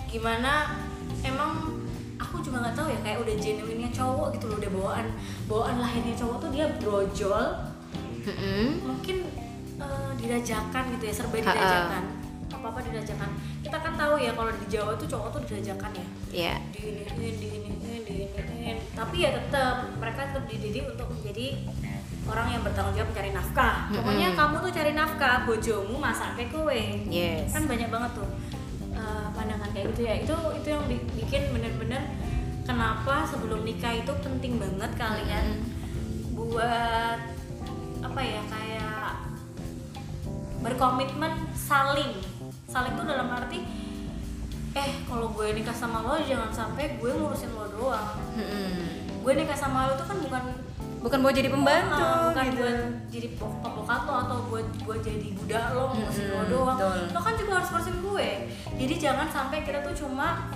gimana 0.06 0.74
emang 1.22 1.78
aku 2.16 2.38
juga 2.40 2.60
nggak 2.60 2.74
tahu 2.74 2.86
ya 2.88 2.98
kayak 3.00 3.18
udah 3.20 3.34
genuinnya 3.36 3.90
cowok 3.90 4.28
gitu 4.34 4.44
loh 4.46 4.56
udah 4.58 4.70
bawaan 4.70 5.06
bawaan 5.46 5.76
lahirnya 5.78 6.14
cowok 6.14 6.36
tuh 6.38 6.50
dia 6.50 6.66
brojol 6.76 7.44
Mm-mm. 8.20 8.66
mungkin 8.84 9.16
uh, 9.80 10.12
dirajakan 10.20 10.82
gitu 10.94 11.04
ya 11.08 11.14
serba 11.16 11.36
dirajakan. 11.40 12.02
Apa 12.52 12.66
apa 12.76 12.80
dirajakan. 12.84 13.30
Kita 13.64 13.76
kan 13.80 13.92
tahu 13.96 14.14
ya 14.20 14.36
kalau 14.36 14.52
di 14.52 14.66
Jawa 14.68 14.92
tuh 15.00 15.08
cowok 15.08 15.28
tuh 15.34 15.40
dirajakan 15.48 15.90
ya. 15.96 16.06
Ya 16.30 16.54
diiniin 16.70 17.34
diiniin 17.40 17.76
diiniin 17.80 18.78
tapi 18.92 19.24
ya 19.24 19.32
tetap 19.32 19.96
mereka 19.96 20.28
tetap 20.28 20.44
dididik 20.44 20.84
untuk 20.84 21.08
menjadi 21.08 21.56
orang 22.28 22.52
yang 22.52 22.62
bertanggung 22.62 22.94
jawab 22.94 23.08
mencari 23.10 23.30
nafkah. 23.32 23.88
Pokoknya 23.88 24.28
Mm-mm. 24.30 24.38
kamu 24.38 24.56
tuh 24.60 24.72
cari 24.76 24.92
nafkah 24.92 25.36
bojomu 25.48 25.94
masaknya 25.96 26.46
kowe. 26.52 26.82
Yes. 27.08 27.48
Kan 27.50 27.64
banyak 27.64 27.88
banget 27.88 28.10
tuh 28.20 28.28
uh, 28.92 29.26
pandangan 29.32 29.72
kayak 29.72 29.96
gitu 29.96 30.02
ya. 30.04 30.14
Itu 30.20 30.36
itu 30.54 30.68
yang 30.68 30.84
bi- 30.84 31.08
bikin 31.16 31.48
bener-bener 31.50 32.02
kenapa 32.68 33.24
sebelum 33.24 33.64
nikah 33.64 33.96
itu 33.96 34.12
penting 34.20 34.60
banget 34.60 34.92
kalian 34.94 35.64
buat 36.36 37.18
apa 38.00 38.20
ya 38.20 38.40
kayak 38.46 38.69
berkomitmen 40.60 41.32
saling 41.50 42.12
saling 42.66 42.92
tuh 42.92 43.04
dalam 43.04 43.28
arti 43.28 43.60
eh 44.70 44.90
kalau 45.02 45.28
gue 45.30 45.50
nikah 45.52 45.72
sama 45.72 45.98
lo 46.00 46.14
jangan 46.20 46.48
sampai 46.48 46.94
gue 46.94 47.10
ngurusin 47.10 47.50
lo 47.50 47.66
doang 47.68 48.14
Mm-mm. 48.32 48.70
gue 49.18 49.32
nikah 49.34 49.56
sama 49.56 49.84
lo 49.84 49.94
tuh 49.94 50.06
kan 50.06 50.18
bukan 50.20 50.42
bukan 51.00 51.18
buat 51.18 51.32
jadi 51.32 51.48
pembantu 51.48 51.96
Ah, 51.96 52.28
bukan 52.28 52.44
gitu 52.46 52.60
buat 52.60 52.78
jadi 53.10 53.28
pok- 53.34 53.58
pembokat 53.58 54.00
lo 54.04 54.14
atau 54.20 54.38
buat 54.46 54.66
buat 54.80 55.00
jadi 55.00 55.28
budak 55.34 55.66
lo 55.72 55.84
ngurusin 55.90 56.26
lo 56.28 56.38
Mm-mm, 56.38 56.50
doang 56.50 56.78
betul. 56.78 56.98
lo 57.08 57.20
kan 57.20 57.34
juga 57.34 57.52
harus 57.56 57.68
ngurusin 57.68 57.96
gue 57.98 58.28
jadi 58.76 58.94
jangan 59.00 59.26
sampai 59.28 59.58
kita 59.60 59.82
tuh 59.82 59.94
cuma 59.96 60.46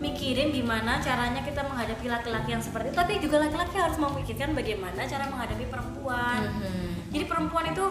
mikirin 0.00 0.48
gimana 0.50 0.96
caranya 0.98 1.38
kita 1.40 1.60
menghadapi 1.62 2.08
laki-laki 2.08 2.50
yang 2.50 2.64
seperti 2.64 2.88
itu 2.88 2.96
tapi 2.96 3.12
juga 3.20 3.36
laki-laki 3.38 3.76
harus 3.76 3.98
memikirkan 3.98 4.50
bagaimana 4.50 5.04
cara 5.04 5.24
menghadapi 5.26 5.68
perempuan 5.68 6.40
Mhm. 6.50 7.12
jadi 7.12 7.24
perempuan 7.24 7.64
itu 7.68 7.84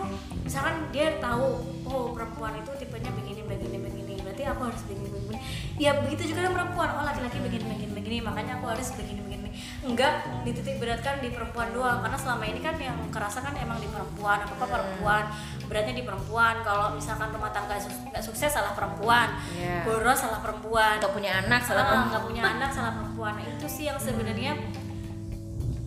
misalkan 0.50 0.90
dia 0.90 1.14
tahu 1.22 1.62
oh 1.86 2.10
perempuan 2.10 2.58
itu 2.58 2.74
tipenya 2.82 3.14
begini 3.14 3.46
begini 3.46 3.78
begini 3.78 4.14
berarti 4.26 4.44
aku 4.50 4.62
harus 4.66 4.82
begini 4.90 5.08
begini 5.14 5.38
ya 5.78 5.94
begitu 6.02 6.34
juga 6.34 6.50
dengan 6.50 6.66
perempuan. 6.66 6.90
Oh 6.98 7.06
laki-laki 7.06 7.38
begini 7.38 7.64
begini 7.64 7.92
begini 7.94 8.18
makanya 8.20 8.58
aku 8.58 8.66
harus 8.68 8.90
begini 8.98 9.22
begini. 9.22 9.50
Enggak 9.80 10.44
dititik 10.44 10.76
beratkan 10.82 11.22
di 11.22 11.30
perempuan 11.32 11.72
doang 11.72 12.04
karena 12.04 12.18
selama 12.20 12.44
ini 12.44 12.60
kan 12.60 12.76
yang 12.76 12.98
kerasa 13.14 13.40
kan 13.40 13.56
emang 13.56 13.80
di 13.80 13.88
perempuan 13.88 14.44
apa 14.44 14.54
apa 14.58 14.66
perempuan 14.68 15.24
beratnya 15.70 15.96
di 15.96 16.04
perempuan. 16.04 16.60
Kalau 16.66 16.98
misalkan 16.98 17.30
rumah 17.32 17.54
tangga 17.54 17.78
nggak 17.80 18.24
sukses 18.26 18.50
salah 18.52 18.74
perempuan. 18.74 19.38
Iya. 19.56 19.86
boros 19.86 20.18
salah 20.18 20.42
perempuan. 20.42 20.98
Atau 21.00 21.14
punya 21.14 21.40
anak 21.40 21.62
salah 21.64 21.80
Ah, 21.80 21.88
perempuan. 21.88 22.10
nggak 22.12 22.24
punya 22.26 22.44
anak 22.44 22.70
salah 22.74 22.92
perempuan. 22.98 23.34
Nah, 23.38 23.46
itu 23.48 23.68
sih 23.70 23.86
yang 23.88 24.00
sebenarnya 24.02 24.52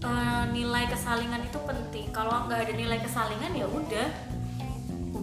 eh, 0.02 0.45
nilai 0.50 0.85
kesalingan 0.88 1.42
itu 1.45 1.59
penting. 1.62 2.07
Kalau 2.11 2.49
nggak 2.49 2.64
ada 2.64 2.73
nilai 2.73 2.99
kesalingan 2.99 3.52
ya 3.52 3.66
udah 3.69 4.07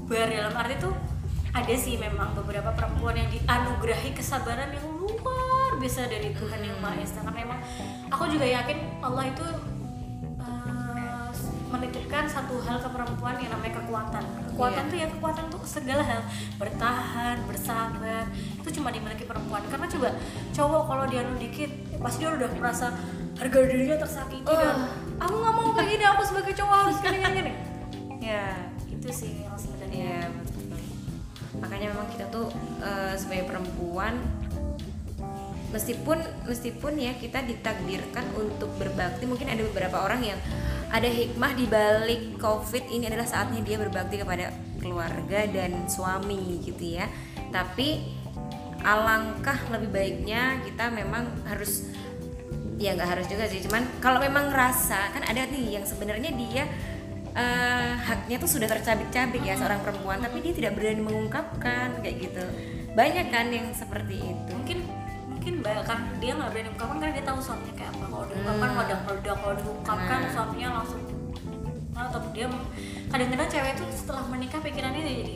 bubar. 0.09 0.25
Dalam 0.25 0.53
arti 0.57 0.75
tuh 0.81 0.93
ada 1.53 1.73
sih 1.77 2.01
memang 2.01 2.33
beberapa 2.33 2.73
perempuan 2.73 3.13
yang 3.13 3.29
dianugerahi 3.29 4.17
kesabaran 4.17 4.73
yang 4.73 4.85
luar 4.97 5.77
biasa 5.77 6.09
dari 6.09 6.33
Tuhan 6.33 6.65
yang 6.65 6.81
Maha 6.81 6.97
Esa. 6.97 7.21
Karena 7.21 7.29
memang 7.37 7.59
aku 8.09 8.25
juga 8.25 8.49
yakin 8.49 9.05
Allah 9.05 9.29
itu 9.29 9.45
eh, 10.41 11.29
menitipkan 11.69 12.25
satu 12.25 12.57
hal 12.65 12.81
ke 12.81 12.89
perempuan 12.89 13.37
yang 13.37 13.53
namanya 13.53 13.85
kekuatan. 13.85 14.23
Kekuatan 14.49 14.83
Iya. 14.83 14.89
tuh 14.89 14.97
ya 14.97 15.07
kekuatan 15.13 15.45
tuh 15.53 15.61
segala 15.61 16.01
hal. 16.01 16.21
Bertahan 16.57 17.37
bersabar 17.45 18.25
itu 18.33 18.69
cuma 18.81 18.89
dimiliki 18.89 19.29
perempuan. 19.29 19.61
Karena 19.69 19.85
coba 19.85 20.09
cowok 20.57 20.83
kalau 20.89 21.05
dia 21.05 21.21
dikit 21.37 21.69
ya 21.69 21.97
pasti 22.01 22.25
dia 22.25 22.33
udah 22.33 22.49
merasa 22.57 22.89
harga 23.37 23.59
dirinya 23.61 23.95
tersakiti 23.95 24.43
dan 24.43 24.75
aku 25.15 25.31
nggak 25.31 25.53
mau 25.55 25.71
kayak 25.71 25.95
gini 25.95 26.03
aku 26.03 26.21
sebagai 26.27 26.53
cowok 26.57 26.75
harus 26.81 26.97
gini 26.97 27.17
gini. 27.21 27.53
Ya 28.19 28.51
itu 28.91 29.09
sih 29.09 29.48
Makanya 31.59 31.93
memang 31.93 32.07
kita 32.11 32.25
tuh 32.31 32.47
eh, 32.81 33.15
sebagai 33.15 33.47
perempuan 33.47 34.17
meskipun 35.69 36.17
meskipun 36.49 36.97
ya 36.97 37.13
kita 37.13 37.45
ditakdirkan 37.45 38.25
untuk 38.33 38.73
berbakti 38.81 39.29
mungkin 39.29 39.53
ada 39.53 39.61
beberapa 39.61 40.01
orang 40.01 40.25
yang 40.25 40.39
ada 40.89 41.05
hikmah 41.05 41.53
di 41.53 41.69
balik 41.69 42.41
covid 42.41 42.89
ini 42.89 43.05
adalah 43.05 43.29
saatnya 43.29 43.61
dia 43.61 43.77
berbakti 43.77 44.17
kepada 44.17 44.49
keluarga 44.81 45.45
dan 45.45 45.85
suami 45.85 46.57
gitu 46.65 46.97
ya. 46.97 47.05
Tapi 47.53 48.17
alangkah 48.81 49.59
lebih 49.75 49.89
baiknya 49.91 50.63
kita 50.63 50.87
memang 50.89 51.27
harus 51.45 51.91
ya 52.79 52.95
nggak 52.95 53.09
harus 53.11 53.27
juga 53.27 53.43
sih 53.51 53.59
cuman 53.67 53.83
kalau 53.99 54.23
memang 54.23 54.55
ngerasa 54.55 55.11
kan 55.11 55.23
ada 55.27 55.43
nih 55.51 55.75
yang 55.75 55.83
sebenarnya 55.83 56.31
dia 56.31 56.63
eh, 57.31 57.91
haknya 57.95 58.35
tuh 58.37 58.49
sudah 58.49 58.67
tercabik-cabik 58.67 59.41
ya 59.41 59.53
seorang 59.53 59.79
perempuan 59.79 60.17
tapi 60.17 60.39
dia 60.39 60.53
tidak 60.53 60.71
berani 60.73 60.99
mengungkapkan 60.99 61.99
kayak 61.99 62.17
gitu 62.21 62.45
banyak 62.91 63.27
kan 63.29 63.47
yang 63.47 63.69
seperti 63.71 64.17
itu 64.17 64.51
mungkin 64.51 64.79
mungkin 65.29 65.53
bahkan 65.61 65.99
dia 66.17 66.33
nggak 66.33 66.49
berani 66.49 66.69
ungkapkan 66.69 66.97
karena 66.99 67.13
dia 67.15 67.25
tahu 67.25 67.39
suaminya 67.39 67.73
kayak 67.73 67.91
apa 67.91 68.05
kalau 68.05 68.25
diungkapkan 68.27 68.67
Hmm. 68.67 68.75
meledak 68.75 68.99
meledak 69.05 69.35
kalau 69.37 69.55
diungkapkan 69.55 70.19
Nah. 70.19 70.31
suaminya 70.31 70.69
langsung 70.75 71.01
nah, 71.89 72.03
atau 72.05 72.19
dia 72.29 72.47
kadang-kadang 73.07 73.49
cewek 73.49 73.71
itu 73.73 73.83
setelah 73.93 74.23
menikah 74.25 74.59
pikirannya 74.59 75.03
jadi 75.03 75.35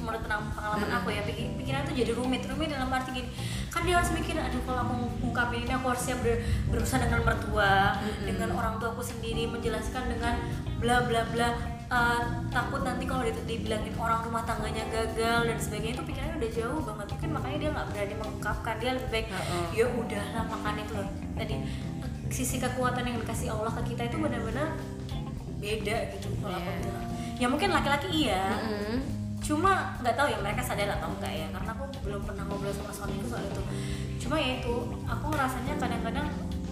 menurut 0.00 0.24
pengalaman 0.24 0.80
Hmm. 0.82 0.96
aku 0.96 1.08
ya 1.12 1.22
pikir- 1.22 1.52
pikiran 1.54 1.84
tuh 1.84 1.92
jadi 1.92 2.12
rumit 2.12 2.42
rumit 2.42 2.72
dalam 2.72 2.88
arti 2.88 3.12
gini 3.12 3.28
kan 3.68 3.84
dia 3.84 3.94
harus 3.94 4.08
mikir 4.10 4.32
aduh 4.32 4.58
kalau 4.64 4.80
aku 4.82 4.94
ngungkapin 5.20 5.60
ini 5.60 5.72
aku 5.72 5.86
harus 5.86 6.02
siap 6.02 6.24
ber- 6.24 6.40
berurusan 6.66 7.04
dengan 7.04 7.20
mertua 7.22 7.94
Hmm. 7.94 8.24
dengan 8.24 8.48
orang 8.50 8.80
tua 8.80 8.90
aku 8.90 9.04
sendiri 9.04 9.44
menjelaskan 9.46 10.08
dengan 10.08 10.40
bla 10.80 10.96
bla 11.02 11.22
bla 11.28 11.50
Uh, 11.90 12.22
takut 12.54 12.86
nanti 12.86 13.02
kalau 13.02 13.26
di- 13.26 13.34
dibilangin 13.50 13.90
orang 13.98 14.22
rumah 14.22 14.46
tangganya 14.46 14.86
gagal 14.86 15.42
dan 15.42 15.58
sebagainya 15.58 15.98
itu 15.98 16.06
pikirannya 16.06 16.38
udah 16.38 16.50
jauh 16.54 16.80
banget 16.86 17.06
mungkin 17.10 17.30
makanya 17.34 17.56
dia 17.58 17.70
nggak 17.74 17.86
berani 17.90 18.14
mengungkapkan 18.14 18.74
dia 18.78 18.90
lebih 18.94 19.10
baik 19.10 19.26
Heeh. 19.26 19.64
ya 19.74 19.86
udahlah 19.90 20.42
makan 20.46 20.74
itu 20.78 20.92
loh 20.94 21.08
tadi 21.34 21.54
sisi 22.30 22.56
kekuatan 22.56 23.02
yang 23.02 23.18
dikasih 23.18 23.50
Allah 23.50 23.74
ke 23.74 23.82
kita 23.90 24.06
itu 24.06 24.22
benar-benar 24.22 24.68
beda 25.58 25.96
gitu 26.14 26.28
kalau 26.38 26.54
aku 26.54 26.70
Iya. 26.70 26.78
bilang 26.78 27.06
ya 27.34 27.46
mungkin 27.50 27.68
laki-laki 27.72 28.08
iya 28.22 28.42
Mm-mm. 28.54 28.96
cuma 29.42 29.72
nggak 29.98 30.14
tahu 30.14 30.26
ya 30.30 30.38
mereka 30.38 30.62
sadar 30.62 30.94
atau 30.94 31.10
enggak 31.10 31.32
ya 31.34 31.46
karena 31.50 31.70
aku 31.74 31.84
belum 32.00 32.22
pernah 32.22 32.44
ngobrol 32.46 32.70
sama 32.70 32.92
suamiku 32.94 33.26
soal 33.26 33.42
itu 33.44 33.62
cuma 34.22 34.38
ya 34.38 34.62
itu 34.62 34.74
aku 35.04 35.24
ngerasanya 35.26 35.74
kadang-kadang 35.74 36.30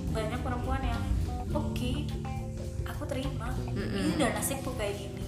banyak 0.09 0.39
perempuan 0.39 0.79
yang 0.81 1.03
oke 1.51 1.93
aku 2.99 3.07
terima. 3.07 3.47
Ini 3.71 4.19
udah 4.19 4.31
nasibku 4.35 4.75
kayak 4.75 4.99
gini. 4.99 5.27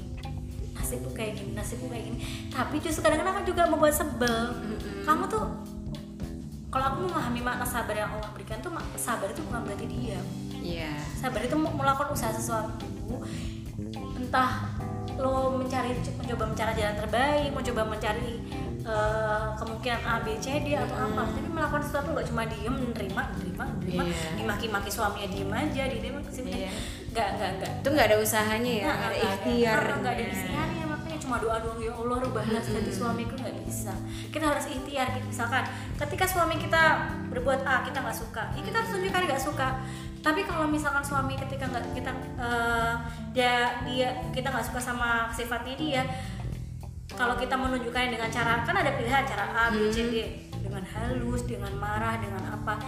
Nasibku 0.74 1.10
kayak 1.14 1.38
gini 1.38 1.54
nasibku 1.54 1.86
kayak 1.86 2.04
gini. 2.10 2.18
Tapi 2.50 2.76
justru 2.82 3.06
kadang-kadang 3.06 3.38
kan 3.38 3.44
juga 3.46 3.62
membuat 3.70 3.94
sebel. 3.94 4.58
Kamu 5.06 5.30
tuh 5.30 5.44
kalau 6.70 6.84
aku 6.86 6.98
memahami 7.06 7.40
makna 7.42 7.66
sabar 7.66 7.94
yang 7.94 8.10
Allah 8.10 8.30
berikan 8.30 8.58
tuh 8.58 8.70
sabar 8.94 9.30
itu 9.30 9.42
bukan 9.46 9.62
berarti 9.62 9.86
diam. 9.86 10.26
Iya. 10.60 10.92
sabar 11.16 11.40
itu 11.40 11.56
mau 11.56 11.72
melakukan 11.72 12.12
usaha 12.12 12.34
sesuatu. 12.34 12.84
Entah 14.18 14.66
lo 15.16 15.56
mencari 15.56 15.96
mencoba 16.16 16.44
mencari 16.48 16.72
jalan 16.76 16.96
terbaik 16.96 17.48
mencoba 17.52 17.82
mencari 17.88 18.40
eh, 18.80 19.46
kemungkinan 19.56 20.00
A 20.04 20.20
B 20.20 20.36
C 20.36 20.60
D 20.60 20.76
atau 20.76 20.96
apa. 21.00 21.22
Tapi 21.32 21.48
melakukan 21.48 21.82
sesuatu 21.82 22.12
nggak 22.12 22.26
cuma 22.28 22.44
diem 22.44 22.74
menerima 22.76 23.22
menerima 23.34 23.64
menerima 23.80 24.02
Iya. 24.04 24.28
dimaki-maki 24.36 24.90
suaminya 24.92 25.28
diem 25.32 25.50
aja 25.50 25.82
di 25.88 25.96
diem 25.98 26.16
Iya. 26.20 26.70
Nggak 27.10 27.28
nggak 27.36 27.50
nggak. 27.58 27.72
Itu 27.82 27.88
nggak 27.90 28.06
ada 28.10 28.16
usahanya 28.22 28.72
ya, 28.72 28.84
Nggak, 28.86 28.98
ada. 29.02 29.16
ikhtiar. 29.18 29.80
nggak 29.98 30.12
ada 30.14 30.24
ikhtiarnya 30.30 30.84
makanya 30.86 31.18
cuma 31.18 31.36
doa 31.42 31.56
doang 31.58 31.80
ya 31.82 31.92
Allah 31.94 32.16
rubahlah 32.22 32.62
hati 32.62 32.92
suamiku 32.94 33.34
nggak 33.34 33.56
bisa. 33.66 33.92
Kita 34.30 34.44
harus 34.46 34.66
ikhtiar 34.70 35.06
gitu. 35.18 35.26
misalkan 35.26 35.64
ketika 35.98 36.24
suami 36.26 36.54
kita 36.58 36.82
berbuat 37.30 37.60
A 37.66 37.82
kita 37.82 37.98
nggak 38.02 38.18
suka 38.18 38.42
ya 38.54 38.62
kita 38.62 38.76
harus 38.78 38.90
tunjukkan 38.94 39.22
nggak 39.26 39.42
suka. 39.42 39.68
Tapi 40.20 40.40
kalau 40.44 40.68
misalkan 40.68 41.00
suami 41.02 41.34
ketika 41.34 41.64
nggak 41.66 41.84
kita 41.96 42.12
eh, 42.38 42.94
dia 43.34 43.82
dia 43.88 44.08
kita 44.30 44.52
nggak 44.52 44.66
suka 44.68 44.80
sama 44.80 45.32
sifatnya 45.32 45.74
dia 45.74 46.02
kalau 47.10 47.34
kita 47.34 47.58
menunjukkan 47.58 48.14
dengan 48.14 48.30
cara 48.30 48.62
kan 48.62 48.76
ada 48.76 48.94
pilihan 48.94 49.26
cara 49.26 49.44
A 49.50 49.64
B 49.74 49.90
C 49.90 50.06
D. 50.08 50.16
Dengan 50.60 50.84
halus 50.86 51.50
dengan 51.50 51.72
marah 51.82 52.20
dengan 52.22 52.46
apa 52.46 52.78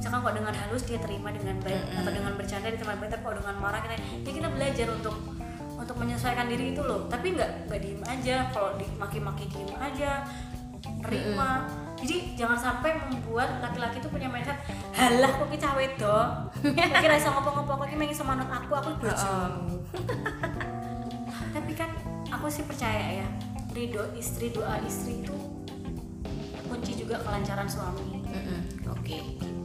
misalkan 0.00 0.24
kalau 0.24 0.32
dengan 0.32 0.54
halus 0.56 0.82
dia 0.88 0.96
terima 0.96 1.28
dengan 1.28 1.60
baik 1.60 1.82
atau 1.92 2.08
dengan 2.08 2.32
bercanda 2.40 2.72
dia 2.72 2.78
terima 2.80 2.96
baik 2.96 3.10
tapi 3.12 3.22
kalau 3.28 3.36
dengan 3.36 3.56
marah 3.60 3.80
kita 3.84 3.94
ya 4.00 4.32
kita 4.32 4.48
belajar 4.48 4.86
untuk 4.96 5.14
untuk 5.80 5.96
menyesuaikan 5.96 6.46
diri 6.48 6.76
itu 6.76 6.82
loh. 6.84 7.08
Tapi 7.08 7.36
nggak 7.36 7.68
nggak 7.68 7.80
diem 7.80 8.02
aja 8.04 8.36
kalau 8.52 8.76
dimaki-maki 8.76 9.48
diem 9.48 9.72
aja 9.80 10.28
terima. 11.00 11.64
Jadi 12.00 12.32
jangan 12.32 12.56
sampai 12.56 12.96
membuat 12.96 13.60
laki-laki 13.60 14.00
itu 14.00 14.08
punya 14.08 14.28
mindset 14.32 14.56
halah 14.96 15.28
kok 15.36 15.52
kita 15.52 15.68
wedo 15.76 16.16
kira 16.72 17.14
bisa 17.20 17.28
ngopo-ngopo 17.28 17.84
kok 17.84 17.92
mengi 17.92 18.16
sama 18.16 18.40
manut 18.40 18.48
aku 18.48 18.72
aku 18.72 18.90
bojo. 19.04 19.36
Tapi 21.52 21.72
kan 21.76 21.92
aku 22.32 22.48
sih 22.48 22.64
percaya 22.64 23.20
ya 23.20 23.28
ridho 23.76 24.00
istri 24.16 24.48
doa 24.48 24.80
istri 24.80 25.20
itu 25.20 25.36
kunci 26.72 26.96
juga 26.96 27.20
kelancaran 27.20 27.68
suami. 27.68 28.24
Mm-mm. 28.24 28.60
Oke. 28.96 29.59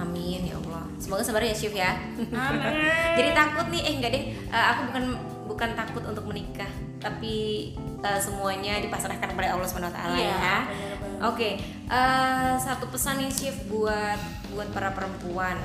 Amin 0.00 0.40
ya 0.42 0.56
Allah. 0.56 0.84
Semoga 0.96 1.20
sabar 1.20 1.44
ya 1.44 1.52
Syif 1.52 1.76
ya. 1.76 1.92
Amin. 2.32 2.72
Jadi 3.20 3.30
takut 3.32 3.66
nih, 3.68 3.82
eh 3.84 3.92
enggak 4.00 4.10
deh. 4.10 4.24
Eh, 4.32 4.64
aku 4.72 4.80
bukan 4.88 5.04
bukan 5.44 5.70
takut 5.76 6.02
untuk 6.08 6.24
menikah, 6.24 6.70
tapi 6.96 7.34
eh, 7.76 8.18
semuanya 8.18 8.80
dipasrahkan 8.80 9.28
kepada 9.30 9.52
Allah 9.52 9.66
Subhanahu 9.68 9.92
wa 9.92 9.96
taala 9.98 10.16
Iya, 10.16 10.24
ya. 10.32 10.56
benar-benar. 10.64 11.20
Oke, 11.28 11.48
eh, 11.86 12.52
satu 12.56 12.88
pesan 12.88 13.20
nih 13.20 13.28
Syif 13.28 13.56
buat 13.68 14.16
buat 14.50 14.72
para 14.72 14.90
perempuan 14.90 15.60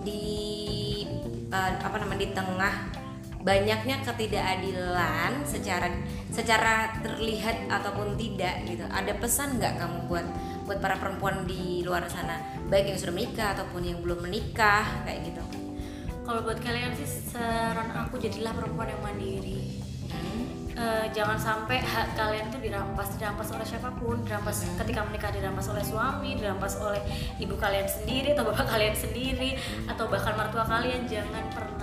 di 0.00 0.24
eh, 1.50 1.72
apa 1.76 1.96
namanya 1.98 2.20
di 2.22 2.30
tengah 2.32 2.74
banyaknya 3.46 4.02
ketidakadilan 4.02 5.46
secara 5.46 5.86
secara 6.34 6.98
terlihat 6.98 7.70
ataupun 7.70 8.18
tidak 8.18 8.66
gitu. 8.66 8.82
Ada 8.90 9.14
pesan 9.22 9.62
nggak 9.62 9.78
kamu 9.78 9.98
buat 10.10 10.26
buat 10.66 10.82
para 10.82 10.98
perempuan 10.98 11.46
di 11.46 11.86
luar 11.86 12.02
sana, 12.10 12.42
baik 12.66 12.90
yang 12.90 12.98
sudah 12.98 13.14
menikah 13.14 13.54
ataupun 13.54 13.86
yang 13.86 14.02
belum 14.02 14.26
menikah 14.26 14.82
kayak 15.06 15.30
gitu? 15.30 15.66
kalau 16.26 16.42
buat 16.42 16.58
kalian 16.58 16.90
sih 16.98 17.06
saran 17.06 17.94
aku 17.94 18.18
jadilah 18.18 18.50
perempuan 18.50 18.90
yang 18.90 18.98
mandiri. 18.98 19.78
Eh, 20.76 21.06
jangan 21.16 21.40
sampai 21.40 21.80
hak 21.80 22.20
kalian 22.20 22.52
tuh 22.52 22.60
dirampas 22.60 23.16
dirampas 23.16 23.48
oleh 23.48 23.64
siapa 23.64 23.88
pun. 23.96 24.20
Dirampas 24.26 24.60
ketika 24.76 25.08
menikah 25.08 25.32
dirampas 25.32 25.72
oleh 25.72 25.80
suami 25.80 26.36
dirampas 26.36 26.76
oleh 26.84 27.00
ibu 27.40 27.56
kalian 27.56 27.88
sendiri 27.88 28.36
atau 28.36 28.44
bapak 28.44 28.68
kalian 28.68 28.92
sendiri 28.92 29.56
atau 29.88 30.04
bahkan 30.12 30.36
mertua 30.36 30.68
kalian. 30.68 31.08
Jangan 31.08 31.48
pernah 31.48 31.75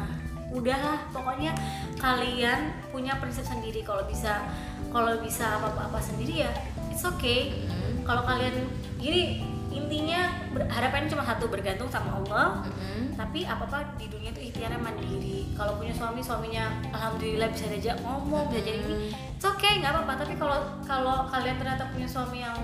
udahlah 0.53 1.01
pokoknya 1.09 1.51
kalian 1.97 2.71
punya 2.93 3.17
prinsip 3.17 3.43
sendiri. 3.43 3.81
Kalau 3.81 4.05
bisa 4.05 4.45
kalau 4.93 5.17
bisa 5.19 5.57
apa 5.57 5.89
apa, 5.89 5.99
sendiri 5.99 6.45
ya 6.45 6.51
it's 6.93 7.03
okay. 7.03 7.65
Kalau 8.05 8.21
kalian 8.23 8.69
gini 9.01 9.41
intinya 9.73 10.29
harapannya 10.69 11.09
cuma 11.09 11.25
satu 11.25 11.49
bergantung 11.49 11.89
sama 11.89 12.21
Allah. 12.21 12.61
Mm-mm. 12.69 13.17
tapi 13.17 13.45
apa 13.45 13.69
apa 13.69 13.79
di 13.97 14.09
dunia 14.09 14.29
itu 14.33 14.53
ikhtiarnya 14.53 14.77
mandiri. 14.77 15.49
Kalau 15.57 15.77
punya 15.77 15.93
suami 15.93 16.21
suaminya 16.21 16.69
alhamdulillah 16.93 17.49
bisa 17.53 17.69
diajak 17.69 17.97
ngomong 18.01 18.49
bisa 18.49 18.61
jadi 18.61 18.79
ini 18.85 19.09
it's 19.09 19.45
okay 19.45 19.81
nggak 19.81 19.93
apa-apa. 19.93 20.13
Tapi 20.25 20.33
kalau 20.37 20.59
kalau 20.85 21.17
kalian 21.29 21.57
ternyata 21.57 21.89
punya 21.89 22.09
suami 22.09 22.45
yang 22.45 22.57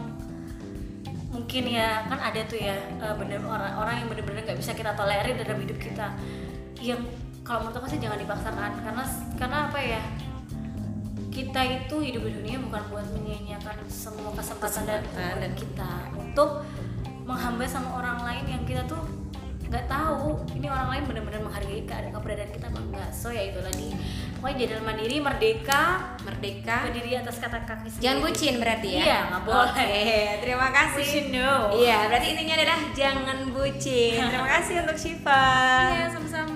mungkin 1.30 1.64
ya 1.70 2.04
kan 2.10 2.18
ada 2.18 2.42
tuh 2.50 2.58
ya 2.58 2.78
eh, 2.78 3.16
bener 3.18 3.42
orang 3.46 3.74
orang 3.78 3.96
yang 4.02 4.08
bener-bener 4.10 4.42
nggak 4.46 4.60
bisa 4.60 4.74
kita 4.74 4.94
tolerir 4.98 5.38
dalam 5.38 5.58
hidup 5.62 5.78
kita. 5.78 6.14
Yang 6.82 7.02
kalau 7.50 7.66
menurut 7.66 7.82
aku 7.82 7.90
sih 7.90 7.98
jangan 7.98 8.22
dipaksakan 8.22 8.72
karena 8.78 9.04
karena 9.34 9.58
apa 9.66 9.80
ya 9.82 10.02
kita 11.34 11.62
itu 11.66 11.96
hidup 11.98 12.22
di 12.22 12.32
dunia 12.38 12.62
bukan 12.62 12.82
buat 12.94 13.06
menyia-nyiakan 13.10 13.90
semua 13.90 14.30
kesempatan 14.38 14.86
dan 14.86 15.02
Kesempatan. 15.02 15.36
dan 15.42 15.52
kita 15.58 15.92
untuk 16.14 16.50
menghamba 17.26 17.66
sama 17.66 17.90
orang 17.98 18.22
lain 18.22 18.46
yang 18.46 18.64
kita 18.70 18.86
tuh 18.86 19.02
nggak 19.70 19.86
tahu 19.86 20.34
ini 20.58 20.66
orang 20.66 20.90
lain 20.90 21.04
benar-benar 21.06 21.42
menghargai 21.46 21.86
keadaan 21.86 22.10
keberadaan 22.10 22.50
kita 22.50 22.66
apa 22.70 22.80
enggak 22.82 23.10
so 23.14 23.30
ya 23.30 23.54
itu 23.54 23.62
tadi 23.62 23.94
pokoknya 24.42 24.58
jadi 24.66 24.74
mandiri 24.82 25.18
merdeka 25.22 25.84
Merdeka. 26.26 26.78
berdiri 26.90 27.12
atas 27.18 27.38
kata 27.38 27.66
kaki 27.66 27.86
sendiri 27.90 28.02
Jangan 28.06 28.20
bucin 28.22 28.54
berarti 28.58 28.90
ya? 28.98 29.02
Iya, 29.02 29.18
nggak 29.30 29.42
boleh. 29.46 29.70
Oke, 29.70 30.06
terima 30.46 30.68
kasih. 30.70 31.04
should 31.06 31.28
know. 31.34 31.74
Iya, 31.74 31.98
berarti 32.10 32.28
intinya 32.34 32.54
adalah 32.58 32.80
jangan 32.94 33.38
bucin. 33.50 34.20
Terima 34.30 34.50
kasih 34.50 34.74
untuk 34.86 34.98
Syifa. 34.98 35.46
Iya, 35.90 36.06
sama-sama 36.14 36.49